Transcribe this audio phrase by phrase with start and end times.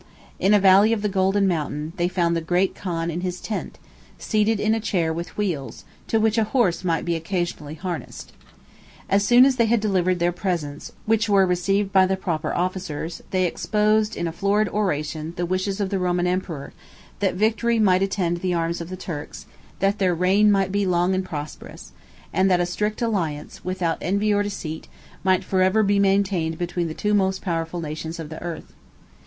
[0.39, 3.77] In a valley of the Golden Mountain, they found the great khan in his tent,
[4.17, 8.31] seated in a chair with wheels, to which a horse might be occasionally harnessed.
[9.07, 13.21] As soon as they had delivered their presents, which were received by the proper officers,
[13.29, 16.73] they exposed, in a florid oration, the wishes of the Roman emperor,
[17.19, 19.45] that victory might attend the arms of the Turks,
[19.81, 21.91] that their reign might be long and prosperous,
[22.33, 24.87] and that a strict alliance, without envy or deceit,
[25.23, 28.73] might forever be maintained between the two most powerful nations of the earth.